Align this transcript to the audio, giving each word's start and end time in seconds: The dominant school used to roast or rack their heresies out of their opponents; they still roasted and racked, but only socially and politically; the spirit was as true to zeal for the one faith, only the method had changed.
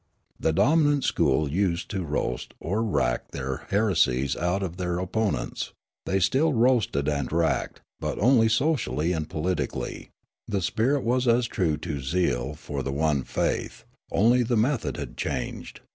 The 0.39 0.51
dominant 0.51 1.03
school 1.03 1.47
used 1.47 1.87
to 1.91 2.03
roast 2.03 2.55
or 2.59 2.81
rack 2.83 3.29
their 3.29 3.67
heresies 3.69 4.35
out 4.35 4.63
of 4.63 4.77
their 4.77 4.97
opponents; 4.97 5.73
they 6.07 6.19
still 6.19 6.53
roasted 6.53 7.07
and 7.07 7.31
racked, 7.31 7.81
but 7.99 8.17
only 8.17 8.49
socially 8.49 9.11
and 9.11 9.29
politically; 9.29 10.09
the 10.47 10.63
spirit 10.63 11.03
was 11.03 11.27
as 11.27 11.45
true 11.45 11.77
to 11.77 12.01
zeal 12.01 12.55
for 12.55 12.81
the 12.81 12.91
one 12.91 13.21
faith, 13.21 13.85
only 14.11 14.41
the 14.41 14.57
method 14.57 14.97
had 14.97 15.17
changed. 15.17 15.81